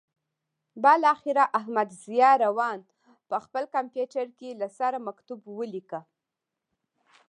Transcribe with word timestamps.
بالاخره 0.83 1.43
احمدضیاء 1.59 2.35
روان 2.43 2.79
په 3.29 3.35
خپل 3.45 3.63
کمپیوټر 3.75 4.25
کې 4.39 4.49
له 4.61 4.67
سره 4.79 4.97
مکتوب 5.07 5.39
ولیکه. 5.59 5.99